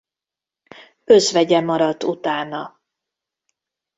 Özvegye 1.05 1.61
maradt 1.61 2.03
utána. 2.03 2.81